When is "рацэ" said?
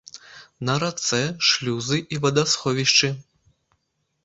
0.83-1.19